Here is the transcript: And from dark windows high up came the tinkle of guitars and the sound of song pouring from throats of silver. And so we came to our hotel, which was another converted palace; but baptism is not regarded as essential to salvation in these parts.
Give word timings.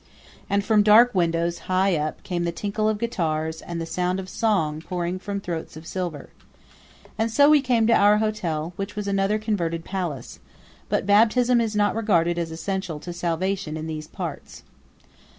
And 0.49 0.65
from 0.65 0.81
dark 0.81 1.13
windows 1.13 1.59
high 1.69 1.95
up 1.95 2.23
came 2.23 2.43
the 2.43 2.51
tinkle 2.51 2.89
of 2.89 2.97
guitars 2.97 3.61
and 3.61 3.79
the 3.79 3.85
sound 3.85 4.19
of 4.19 4.29
song 4.29 4.81
pouring 4.81 5.19
from 5.19 5.39
throats 5.39 5.77
of 5.77 5.85
silver. 5.85 6.31
And 7.19 7.29
so 7.29 7.51
we 7.51 7.61
came 7.61 7.85
to 7.85 7.93
our 7.93 8.17
hotel, 8.17 8.73
which 8.77 8.95
was 8.95 9.07
another 9.07 9.37
converted 9.37 9.85
palace; 9.85 10.39
but 10.89 11.05
baptism 11.05 11.61
is 11.61 11.75
not 11.75 11.93
regarded 11.93 12.39
as 12.39 12.49
essential 12.49 12.99
to 12.99 13.13
salvation 13.13 13.77
in 13.77 13.85
these 13.85 14.07
parts. 14.07 14.63